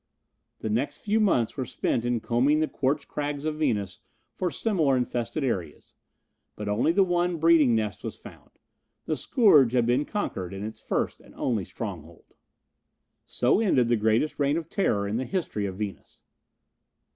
[0.61, 3.99] The next few months were spent in combing the quartz crags of Venus
[4.33, 5.93] for similar infested areas,
[6.55, 8.49] but only the one breeding nest was found.
[9.05, 12.33] The scourge had been conquered in its first and only stronghold.
[13.25, 16.23] So ended the greatest reign of terror in the history of Venus.